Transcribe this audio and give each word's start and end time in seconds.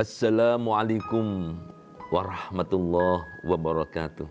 Assalamualaikum 0.00 1.60
warahmatullahi 2.08 3.20
wabarakatuh. 3.44 4.24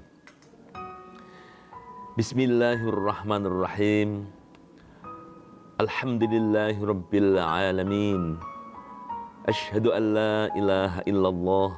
Bismillahirrahmanirrahim. 2.18 4.26
Alhamdulillahi 5.78 6.74
rabbil 6.74 7.38
alamin. 7.38 8.42
Ashhadu 9.46 9.94
an 9.94 10.18
la 10.18 10.50
ilaha 10.58 11.06
illallah 11.06 11.78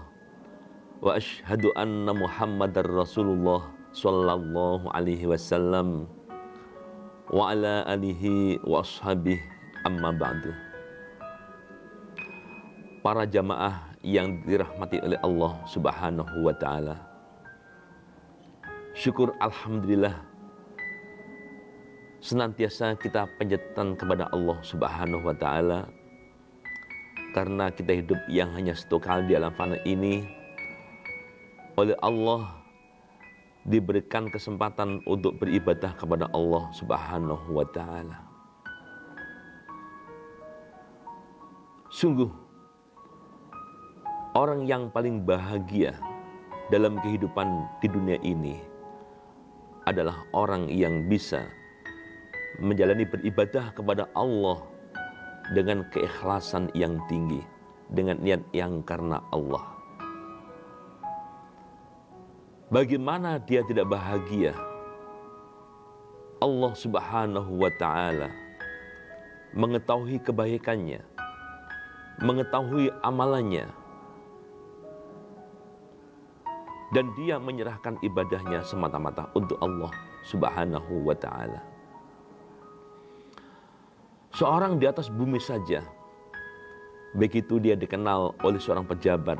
wa 1.03 1.11
ashhadu 1.11 1.75
anna 1.75 2.15
Muhammadar 2.15 2.87
Rasulullah 2.87 3.75
sallallahu 3.91 4.87
alaihi 4.95 5.27
wasallam 5.27 6.07
wa 7.27 7.51
ala 7.51 7.83
alihi 7.91 8.55
wa 8.63 8.87
ashabihi 8.87 9.43
amma 9.83 10.15
ba'du 10.15 10.71
para 13.01 13.25
jamaah 13.25 13.90
yang 14.01 14.41
dirahmati 14.41 14.97
oleh 15.01 15.17
Allah 15.21 15.61
Subhanahu 15.69 16.35
wa 16.41 16.53
taala. 16.57 16.97
Syukur 18.97 19.31
alhamdulillah 19.37 20.17
senantiasa 22.21 22.97
kita 22.97 23.29
panjatkan 23.37 23.93
kepada 23.97 24.29
Allah 24.33 24.57
Subhanahu 24.65 25.25
wa 25.25 25.35
taala 25.37 25.89
karena 27.31 27.69
kita 27.71 27.93
hidup 27.97 28.19
yang 28.27 28.51
hanya 28.57 28.73
satu 28.73 28.97
kali 28.99 29.29
di 29.29 29.33
alam 29.37 29.53
fana 29.55 29.79
ini 29.87 30.25
oleh 31.79 31.95
Allah 32.01 32.61
diberikan 33.69 34.27
kesempatan 34.33 35.05
untuk 35.05 35.37
beribadah 35.37 35.93
kepada 35.93 36.25
Allah 36.33 36.73
Subhanahu 36.73 37.53
wa 37.53 37.65
taala. 37.69 38.17
Sungguh 41.93 42.40
Orang 44.31 44.63
yang 44.63 44.87
paling 44.87 45.27
bahagia 45.27 45.91
dalam 46.71 46.95
kehidupan 47.03 47.67
di 47.83 47.91
dunia 47.91 48.15
ini 48.23 48.63
adalah 49.83 50.23
orang 50.31 50.71
yang 50.71 51.03
bisa 51.11 51.43
menjalani 52.63 53.03
beribadah 53.03 53.75
kepada 53.75 54.07
Allah 54.15 54.63
dengan 55.51 55.83
keikhlasan 55.91 56.71
yang 56.71 56.95
tinggi, 57.11 57.43
dengan 57.91 58.23
niat 58.23 58.39
yang 58.55 58.79
karena 58.87 59.19
Allah. 59.35 59.67
Bagaimana 62.71 63.35
dia 63.35 63.67
tidak 63.67 63.91
bahagia? 63.91 64.55
Allah 66.39 66.71
Subhanahu 66.71 67.51
wa 67.59 67.71
taala 67.75 68.31
mengetahui 69.51 70.23
kebaikannya, 70.23 71.03
mengetahui 72.23 72.95
amalannya, 73.03 73.80
dan 76.91 77.15
dia 77.15 77.39
menyerahkan 77.39 77.97
ibadahnya 78.03 78.67
semata-mata 78.67 79.31
untuk 79.31 79.55
Allah 79.63 79.91
Subhanahu 80.27 81.07
wa 81.07 81.15
taala. 81.15 81.63
Seorang 84.35 84.79
di 84.79 84.85
atas 84.87 85.07
bumi 85.11 85.39
saja 85.39 85.83
begitu 87.15 87.59
dia 87.59 87.75
dikenal 87.75 88.35
oleh 88.43 88.59
seorang 88.59 88.87
pejabat, 88.87 89.39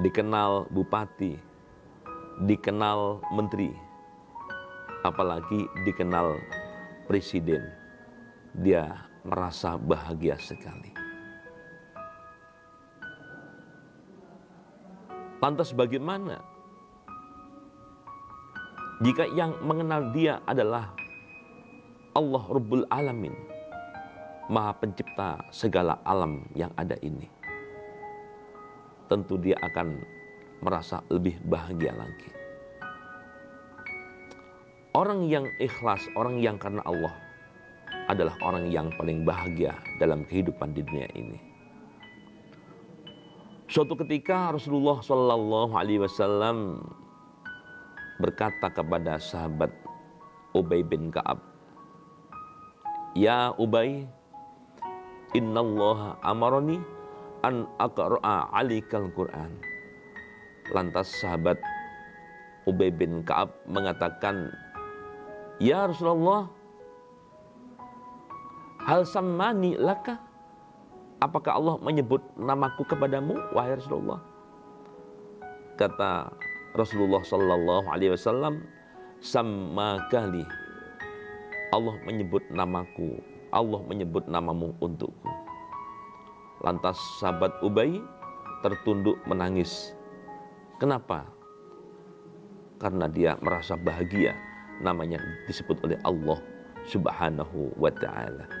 dikenal 0.00 0.68
bupati, 0.72 1.36
dikenal 2.44 3.20
menteri, 3.32 3.72
apalagi 5.04 5.68
dikenal 5.84 6.36
presiden. 7.08 7.64
Dia 8.56 9.08
merasa 9.24 9.76
bahagia 9.76 10.40
sekali. 10.40 11.07
Lantas 15.38 15.70
bagaimana 15.70 16.42
jika 18.98 19.30
yang 19.30 19.54
mengenal 19.62 20.10
dia 20.10 20.42
adalah 20.42 20.90
Allah 22.18 22.42
Rabbul 22.42 22.82
Alamin, 22.90 23.30
Maha 24.50 24.74
Pencipta 24.74 25.38
segala 25.54 26.02
alam 26.02 26.42
yang 26.58 26.74
ada 26.74 26.98
ini. 27.06 27.30
Tentu 29.06 29.38
dia 29.38 29.54
akan 29.62 30.02
merasa 30.58 31.06
lebih 31.06 31.38
bahagia 31.46 31.94
lagi. 31.94 32.34
Orang 34.98 35.30
yang 35.30 35.46
ikhlas, 35.62 36.02
orang 36.18 36.42
yang 36.42 36.58
karena 36.58 36.82
Allah 36.82 37.14
adalah 38.10 38.34
orang 38.42 38.66
yang 38.74 38.90
paling 38.98 39.22
bahagia 39.22 39.78
dalam 40.02 40.26
kehidupan 40.26 40.74
di 40.74 40.82
dunia 40.82 41.06
ini. 41.14 41.38
Suatu 43.68 44.00
ketika 44.00 44.56
Rasulullah 44.56 45.04
Shallallahu 45.04 45.76
Alaihi 45.76 46.00
Wasallam 46.00 46.80
berkata 48.16 48.72
kepada 48.72 49.20
sahabat 49.20 49.68
Ubay 50.56 50.80
bin 50.80 51.12
Kaab, 51.12 51.36
Ya 53.12 53.52
Ubay, 53.60 54.08
Inna 55.36 55.60
Allah 55.60 56.16
amaroni 56.24 56.80
an 57.44 57.68
aqra'a 57.76 58.48
alikal 58.56 59.12
Quran. 59.12 59.52
Lantas 60.72 61.12
sahabat 61.20 61.60
Ubay 62.64 62.88
bin 62.88 63.20
Kaab 63.20 63.52
mengatakan, 63.68 64.48
Ya 65.60 65.84
Rasulullah, 65.84 66.48
hal 68.80 69.04
samani 69.04 69.76
laka 69.76 70.27
Apakah 71.18 71.58
Allah 71.58 71.76
menyebut 71.82 72.22
namaku 72.38 72.86
kepadamu, 72.86 73.34
wahai 73.50 73.74
Rasulullah? 73.74 74.22
Kata 75.74 76.30
Rasulullah 76.78 77.22
Sallallahu 77.26 77.90
Alaihi 77.90 78.14
Wasallam, 78.14 78.62
sama 79.18 79.98
kali 80.14 80.46
Allah 81.74 81.98
menyebut 82.06 82.46
namaku, 82.54 83.18
Allah 83.50 83.82
menyebut 83.90 84.30
namamu 84.30 84.70
untukku. 84.78 85.30
Lantas 86.62 86.98
sahabat 87.18 87.50
Ubay 87.66 87.98
tertunduk 88.62 89.18
menangis. 89.26 89.94
Kenapa? 90.78 91.26
Karena 92.78 93.10
dia 93.10 93.34
merasa 93.42 93.74
bahagia 93.74 94.38
namanya 94.78 95.18
disebut 95.50 95.82
oleh 95.82 95.98
Allah 96.06 96.38
Subhanahu 96.86 97.74
wa 97.74 97.90
taala. 97.90 98.57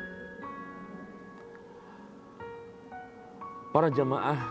Para 3.78 3.94
jamaah 3.94 4.42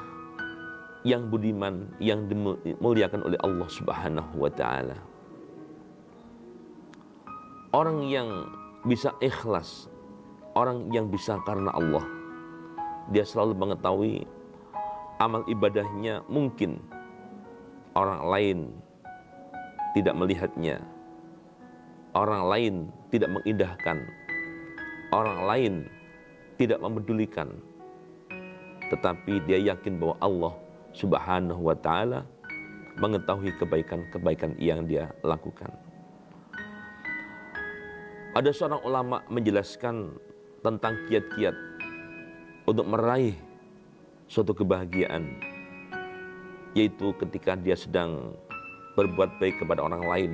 yang 1.03 1.27
budiman 1.27 1.91
yang 1.99 2.31
dimuliakan 2.31 3.27
oleh 3.27 3.35
Allah 3.43 3.67
Subhanahu 3.67 4.39
wa 4.39 4.47
taala. 4.47 4.95
Orang 7.75 8.07
yang 8.07 8.47
bisa 8.87 9.11
ikhlas, 9.19 9.91
orang 10.55 10.87
yang 10.95 11.11
bisa 11.11 11.43
karena 11.43 11.75
Allah. 11.75 12.07
Dia 13.11 13.27
selalu 13.27 13.51
mengetahui 13.59 14.23
amal 15.19 15.43
ibadahnya 15.51 16.23
mungkin 16.31 16.79
orang 17.99 18.31
lain 18.31 18.59
tidak 19.91 20.15
melihatnya. 20.15 20.79
Orang 22.15 22.47
lain 22.47 22.75
tidak 23.11 23.27
mengindahkan. 23.35 24.07
Orang 25.11 25.43
lain 25.43 25.73
tidak 26.55 26.79
memedulikan 26.79 27.66
tetapi 28.87 29.43
dia 29.43 29.59
yakin 29.73 29.99
bahwa 29.99 30.15
Allah 30.23 30.53
Subhanahu 30.95 31.61
wa 31.61 31.75
taala 31.77 32.23
mengetahui 32.97 33.53
kebaikan-kebaikan 33.61 34.57
yang 34.57 34.87
dia 34.87 35.11
lakukan. 35.21 35.69
Ada 38.33 38.53
seorang 38.53 38.81
ulama 38.85 39.17
menjelaskan 39.29 40.13
tentang 40.61 40.93
kiat-kiat 41.09 41.55
untuk 42.65 42.85
meraih 42.85 43.37
suatu 44.29 44.53
kebahagiaan 44.53 45.37
yaitu 46.77 47.09
ketika 47.17 47.57
dia 47.57 47.73
sedang 47.73 48.37
berbuat 48.93 49.41
baik 49.41 49.61
kepada 49.61 49.81
orang 49.81 50.03
lain. 50.05 50.31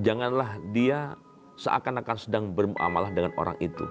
Janganlah 0.00 0.56
dia 0.72 1.12
seakan-akan 1.60 2.16
sedang 2.16 2.44
bermuamalah 2.56 3.12
dengan 3.12 3.36
orang 3.36 3.56
itu 3.60 3.84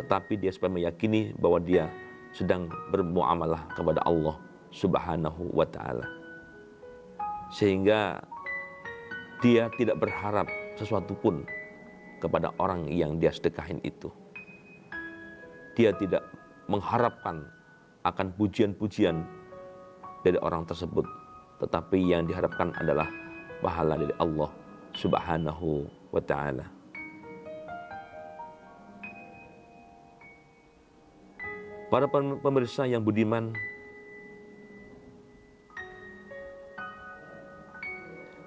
tetapi 0.00 0.40
dia 0.40 0.48
supaya 0.48 0.72
meyakini 0.72 1.36
bahwa 1.36 1.60
dia 1.60 1.92
sedang 2.32 2.72
bermuamalah 2.88 3.68
kepada 3.76 4.00
Allah 4.08 4.40
Subhanahu 4.72 5.52
wa 5.52 5.68
taala. 5.68 6.08
Sehingga 7.52 8.24
dia 9.44 9.68
tidak 9.76 10.00
berharap 10.00 10.48
sesuatu 10.80 11.12
pun 11.12 11.44
kepada 12.24 12.48
orang 12.56 12.88
yang 12.88 13.20
dia 13.20 13.28
sedekahin 13.28 13.82
itu. 13.84 14.08
Dia 15.76 15.92
tidak 16.00 16.24
mengharapkan 16.64 17.44
akan 18.06 18.32
pujian-pujian 18.40 19.20
dari 20.24 20.38
orang 20.40 20.64
tersebut, 20.64 21.04
tetapi 21.60 21.98
yang 22.08 22.24
diharapkan 22.24 22.72
adalah 22.80 23.08
pahala 23.60 24.00
dari 24.00 24.14
Allah 24.16 24.48
Subhanahu 24.96 25.84
wa 26.08 26.22
taala. 26.24 26.79
Para 31.90 32.06
pemirsa 32.06 32.86
yang 32.86 33.02
budiman, 33.02 33.50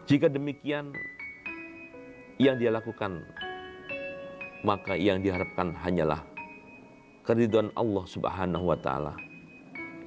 jika 0.08 0.32
demikian 0.32 0.96
yang 2.40 2.56
dia 2.56 2.72
lakukan, 2.72 3.20
maka 4.64 4.96
yang 4.96 5.20
diharapkan 5.20 5.76
hanyalah 5.76 6.24
keriduan 7.28 7.68
Allah 7.76 8.08
Subhanahu 8.08 8.64
wa 8.64 8.80
taala. 8.80 9.12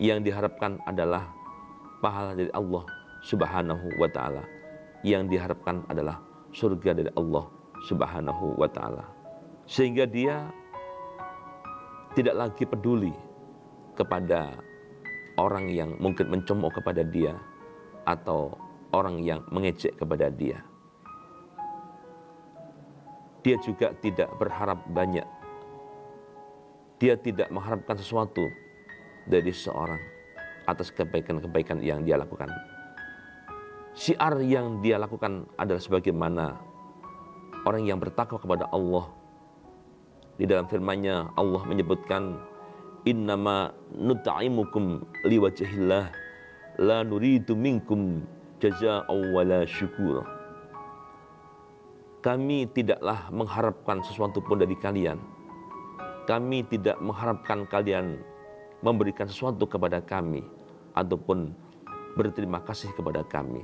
Yang 0.00 0.33
diharapkan 0.33 0.81
adalah 0.88 1.29
pahala 2.00 2.33
dari 2.33 2.49
Allah 2.56 2.88
Subhanahu 3.21 4.00
wa 4.00 4.09
taala. 4.17 4.49
Yang 5.05 5.37
diharapkan 5.37 5.85
adalah 5.93 6.25
surga 6.56 7.05
dari 7.05 7.12
Allah 7.12 7.44
Subhanahu 7.85 8.56
wa 8.56 8.69
taala. 8.73 9.05
Sehingga 9.69 10.09
dia 10.09 10.49
tidak 12.17 12.33
lagi 12.33 12.65
peduli 12.65 13.25
kepada 13.96 14.54
orang 15.40 15.72
yang 15.72 15.96
mungkin 15.96 16.28
mencemooh 16.28 16.72
kepada 16.72 17.00
dia 17.04 17.37
atau 18.04 18.54
orang 18.93 19.20
yang 19.20 19.43
mengejek 19.50 19.96
kepada 19.98 20.31
dia. 20.31 20.62
Dia 23.44 23.56
juga 23.62 23.94
tidak 24.02 24.31
berharap 24.37 24.82
banyak. 24.90 25.25
Dia 26.98 27.14
tidak 27.14 27.52
mengharapkan 27.52 27.94
sesuatu 27.94 28.43
dari 29.28 29.52
seorang 29.52 30.00
atas 30.66 30.90
kebaikan-kebaikan 30.90 31.78
yang 31.78 32.02
dia 32.02 32.19
lakukan. 32.19 32.50
Syiar 33.96 34.42
yang 34.42 34.82
dia 34.82 34.99
lakukan 34.99 35.46
adalah 35.56 35.81
sebagaimana 35.81 36.58
orang 37.64 37.87
yang 37.87 37.99
bertakwa 38.02 38.37
kepada 38.37 38.66
Allah. 38.75 39.08
Di 40.37 40.44
dalam 40.44 40.69
firman-Nya 40.69 41.32
Allah 41.32 41.62
menyebutkan 41.64 42.37
innama 43.06 43.70
nut'imukum 43.94 45.06
liwajhillah 45.23 46.11
la 46.82 46.99
nuridu 47.06 47.55
minkum 47.55 48.26
jazaa'u 48.58 49.31
wala 49.31 49.62
syukur. 49.64 50.26
Kami 52.20 52.67
tidaklah 52.75 53.31
mengharapkan 53.31 54.03
sesuatu 54.03 54.43
pun 54.43 54.58
dari 54.58 54.75
kalian. 54.75 55.23
Kami 56.26 56.67
tidak 56.67 56.99
mengharapkan 56.99 57.62
kalian 57.70 58.19
memberikan 58.82 59.31
sesuatu 59.31 59.62
kepada 59.70 60.02
kami 60.02 60.43
ataupun 60.99 61.55
berterima 62.19 62.59
kasih 62.67 62.91
kepada 62.99 63.23
kami. 63.31 63.62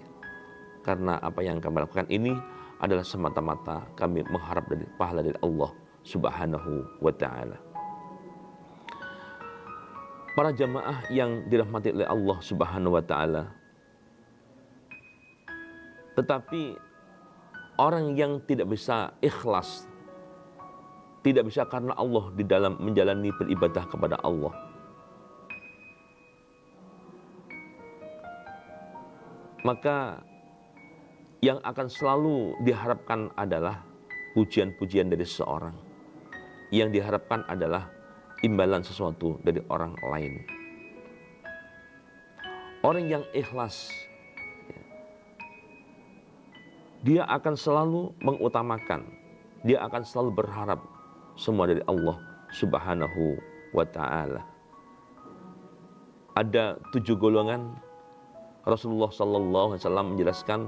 Karena 0.86 1.18
apa 1.18 1.42
yang 1.42 1.58
kami 1.58 1.82
lakukan 1.82 2.06
ini 2.06 2.38
adalah 2.78 3.02
semata-mata 3.02 3.82
kami 3.98 4.22
mengharap 4.30 4.70
dari 4.70 4.86
pahala 4.94 5.26
dari 5.26 5.38
Allah 5.42 5.70
Subhanahu 6.06 7.02
wa 7.02 7.14
taala 7.14 7.71
para 10.32 10.50
jamaah 10.52 11.06
yang 11.12 11.46
dirahmati 11.48 11.92
oleh 11.92 12.08
Allah 12.08 12.38
Subhanahu 12.40 12.96
wa 12.96 13.04
taala. 13.04 13.52
Tetapi 16.12 16.76
orang 17.80 18.16
yang 18.16 18.40
tidak 18.44 18.68
bisa 18.68 19.16
ikhlas 19.24 19.88
tidak 21.22 21.46
bisa 21.46 21.62
karena 21.70 21.94
Allah 21.94 22.34
di 22.34 22.42
dalam 22.42 22.76
menjalani 22.82 23.30
beribadah 23.30 23.86
kepada 23.86 24.18
Allah. 24.26 24.50
Maka 29.62 30.18
yang 31.38 31.62
akan 31.62 31.86
selalu 31.86 32.58
diharapkan 32.66 33.30
adalah 33.38 33.86
pujian-pujian 34.34 35.06
dari 35.06 35.22
seseorang. 35.22 35.74
Yang 36.74 36.98
diharapkan 36.98 37.46
adalah 37.46 37.86
imbalan 38.42 38.82
sesuatu 38.82 39.38
dari 39.46 39.62
orang 39.70 39.94
lain. 40.02 40.42
Orang 42.82 43.06
yang 43.06 43.22
ikhlas, 43.30 43.94
ya, 44.66 44.82
dia 47.06 47.22
akan 47.30 47.54
selalu 47.54 48.10
mengutamakan, 48.18 49.06
dia 49.62 49.78
akan 49.86 50.02
selalu 50.02 50.42
berharap 50.42 50.82
semua 51.38 51.70
dari 51.70 51.78
Allah 51.86 52.18
Subhanahu 52.50 53.38
wa 53.70 53.86
Ta'ala. 53.86 54.42
Ada 56.34 56.82
tujuh 56.90 57.14
golongan 57.14 57.78
Rasulullah 58.66 59.14
Sallallahu 59.14 59.74
Alaihi 59.74 59.82
Wasallam 59.86 60.06
menjelaskan 60.16 60.60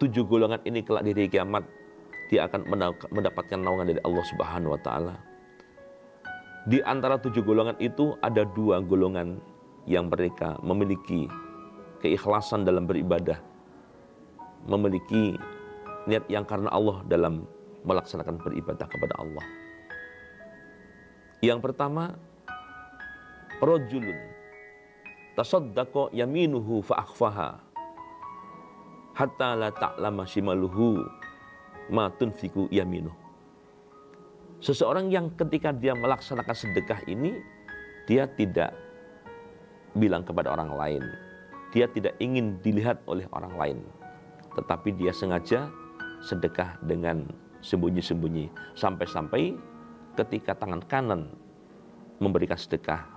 tujuh 0.00 0.24
golongan 0.24 0.64
ini 0.64 0.80
kelak 0.80 1.04
di 1.04 1.12
hari 1.12 1.28
kiamat 1.28 1.64
dia 2.32 2.46
akan 2.46 2.62
mendapatkan 3.10 3.58
naungan 3.58 3.90
dari 3.90 4.00
Allah 4.06 4.24
Subhanahu 4.24 4.78
Wa 4.78 4.80
Taala 4.80 5.29
di 6.70 6.78
antara 6.86 7.18
tujuh 7.18 7.42
golongan 7.42 7.74
itu 7.82 8.14
ada 8.22 8.46
dua 8.46 8.78
golongan 8.78 9.42
yang 9.90 10.06
mereka 10.06 10.54
memiliki 10.62 11.26
keikhlasan 11.98 12.62
dalam 12.62 12.86
beribadah, 12.86 13.42
memiliki 14.70 15.34
niat 16.06 16.30
yang 16.30 16.46
karena 16.46 16.70
Allah 16.70 17.02
dalam 17.10 17.42
melaksanakan 17.82 18.38
beribadah 18.38 18.86
kepada 18.86 19.18
Allah. 19.18 19.42
Yang 21.42 21.58
pertama, 21.58 22.14
rojulun 23.58 24.14
tasaddaqa 25.34 26.14
yaminuhu 26.14 26.86
fa'akhfaha 26.86 27.50
hatta 29.18 29.58
la 29.58 29.74
ta'lama 29.74 30.22
shimaluhu 30.22 31.02
ma 31.90 32.14
tunfiku 32.14 32.70
yaminuh. 32.70 33.19
Seseorang 34.60 35.08
yang 35.08 35.32
ketika 35.40 35.72
dia 35.72 35.96
melaksanakan 35.96 36.52
sedekah 36.52 37.00
ini, 37.08 37.40
dia 38.04 38.28
tidak 38.28 38.76
bilang 39.96 40.20
kepada 40.20 40.52
orang 40.52 40.76
lain. 40.76 41.04
Dia 41.72 41.88
tidak 41.88 42.12
ingin 42.20 42.60
dilihat 42.60 43.00
oleh 43.08 43.24
orang 43.32 43.54
lain. 43.56 43.78
Tetapi 44.52 45.00
dia 45.00 45.16
sengaja 45.16 45.72
sedekah 46.20 46.76
dengan 46.84 47.24
sembunyi-sembunyi. 47.64 48.76
Sampai-sampai 48.76 49.56
ketika 50.20 50.52
tangan 50.52 50.84
kanan 50.84 51.32
memberikan 52.20 52.60
sedekah, 52.60 53.08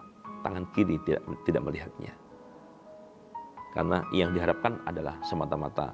tangan 0.47 0.63
kiri 0.71 0.95
tidak, 1.03 1.27
tidak 1.43 1.61
melihatnya. 1.67 2.13
Karena 3.75 4.05
yang 4.15 4.31
diharapkan 4.31 4.79
adalah 4.87 5.19
semata-mata 5.25 5.91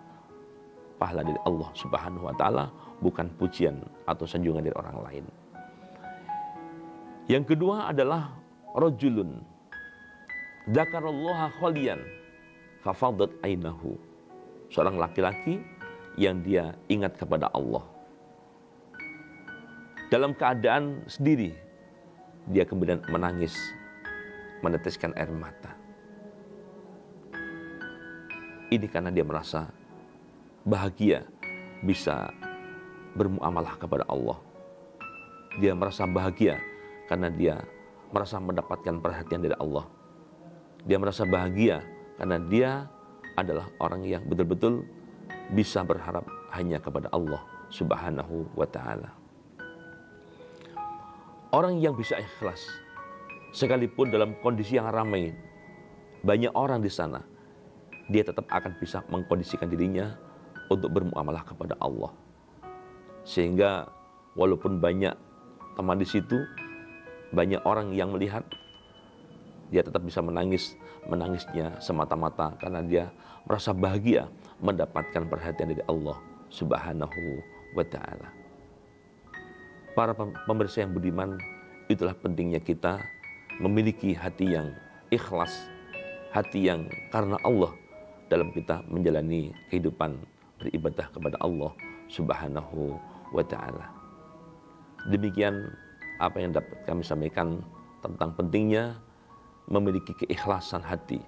pahala 0.99 1.23
dari 1.23 1.39
Allah 1.47 1.71
Subhanahu 1.73 2.27
wa 2.27 2.35
taala, 2.35 2.67
bukan 2.99 3.31
pujian 3.39 3.79
atau 4.03 4.27
sanjungan 4.27 4.61
dari 4.61 4.75
orang 4.75 4.99
lain. 4.99 5.38
Yang 7.29 7.53
kedua 7.53 7.93
adalah 7.93 8.33
rojulun 8.73 9.37
Zakarallaha 10.69 11.53
khalian 11.61 12.01
fafadat 12.81 13.29
ainahu. 13.45 13.97
Seorang 14.73 14.97
laki-laki 14.97 15.61
yang 16.17 16.41
dia 16.45 16.77
ingat 16.89 17.17
kepada 17.17 17.49
Allah. 17.53 17.81
Dalam 20.13 20.33
keadaan 20.33 21.05
sendiri, 21.09 21.53
dia 22.49 22.65
kemudian 22.65 23.01
menangis, 23.09 23.53
meneteskan 24.65 25.13
air 25.17 25.29
mata. 25.29 25.73
Ini 28.69 28.85
karena 28.89 29.09
dia 29.09 29.25
merasa 29.25 29.69
bahagia 30.65 31.25
bisa 31.81 32.29
bermuamalah 33.17 33.73
kepada 33.77 34.05
Allah. 34.05 34.37
Dia 35.57 35.73
merasa 35.73 36.05
bahagia 36.05 36.61
karena 37.09 37.33
dia 37.33 37.57
merasa 38.13 38.37
mendapatkan 38.37 39.01
perhatian 39.01 39.41
dari 39.41 39.57
Allah. 39.57 39.89
Dia 40.85 41.01
merasa 41.01 41.25
bahagia 41.25 41.81
karena 42.21 42.37
dia 42.47 42.71
adalah 43.33 43.67
orang 43.81 44.05
yang 44.05 44.21
betul-betul 44.29 44.85
bisa 45.51 45.81
berharap 45.81 46.23
hanya 46.53 46.77
kepada 46.77 47.09
Allah 47.09 47.41
Subhanahu 47.73 48.53
wa 48.53 48.67
taala. 48.69 49.09
Orang 51.49 51.81
yang 51.81 51.97
bisa 51.97 52.21
ikhlas 52.21 52.61
sekalipun 53.49 54.13
dalam 54.13 54.37
kondisi 54.45 54.77
yang 54.77 54.85
ramai 54.93 55.33
banyak 56.21 56.53
orang 56.53 56.85
di 56.85 56.93
sana 56.93 57.25
dia 58.09 58.25
tetap 58.25 58.49
akan 58.49 58.73
bisa 58.81 59.05
mengkondisikan 59.09 59.69
dirinya 59.69 60.17
untuk 60.69 60.89
bermuamalah 60.93 61.45
kepada 61.45 61.77
Allah. 61.77 62.09
Sehingga 63.21 63.85
walaupun 64.33 64.81
banyak 64.81 65.13
teman 65.77 66.01
di 66.01 66.07
situ, 66.09 66.41
banyak 67.29 67.61
orang 67.65 67.93
yang 67.93 68.13
melihat, 68.13 68.45
dia 69.69 69.85
tetap 69.85 70.01
bisa 70.01 70.19
menangis, 70.25 70.73
menangisnya 71.05 71.77
semata-mata 71.77 72.57
karena 72.57 72.81
dia 72.81 73.03
merasa 73.45 73.69
bahagia 73.73 74.25
mendapatkan 74.59 75.29
perhatian 75.29 75.71
dari 75.77 75.83
Allah 75.85 76.17
Subhanahu 76.49 77.21
wa 77.77 77.85
taala. 77.85 78.29
Para 79.93 80.13
pemirsa 80.17 80.85
yang 80.85 80.93
budiman, 80.93 81.37
itulah 81.89 82.17
pentingnya 82.17 82.61
kita 82.61 82.97
memiliki 83.61 84.13
hati 84.17 84.57
yang 84.57 84.73
ikhlas, 85.13 85.69
hati 86.33 86.69
yang 86.69 86.89
karena 87.13 87.37
Allah 87.45 87.73
dalam 88.29 88.53
kita 88.53 88.85
menjalani 88.89 89.53
kehidupan 89.69 90.17
beribadah 90.61 91.09
kepada 91.09 91.37
Allah 91.41 91.73
Subhanahu 92.09 92.97
wa 93.33 93.43
taala. 93.45 93.89
Demikian 95.09 95.73
apa 96.19 96.37
yang 96.39 96.51
dapat 96.53 96.77
kami 96.85 97.01
sampaikan. 97.01 97.63
tentang 97.99 98.31
pentingnya 98.31 98.95
memiliki 99.67 100.15
keikhlasan 100.23 100.79
hati, 100.79 101.19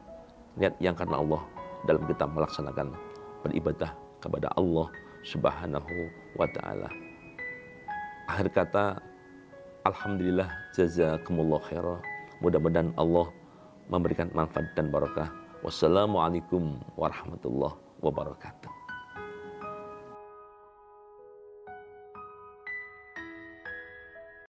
niat 0.55 0.71
yang 0.79 0.95
karena 0.95 1.19
Allah 1.19 1.43
dalam 1.83 2.07
kita 2.07 2.23
melaksanakan 2.23 2.95
beribadah 3.43 3.91
kepada 4.23 4.47
Allah 4.55 4.87
Subhanahu 5.27 5.95
wa 6.39 6.47
taala. 6.47 6.89
Akhir 8.31 8.47
kata 8.55 9.03
alhamdulillah 9.83 10.47
jazakumullah 10.73 11.61
khairah. 11.67 11.99
Mudah-mudahan 12.41 12.95
Allah 12.97 13.29
memberikan 13.91 14.31
manfaat 14.33 14.71
dan 14.73 14.89
barakah. 14.89 15.29
Wassalamualaikum 15.61 16.81
warahmatullahi 16.97 17.77
wabarakatuh. 18.01 18.80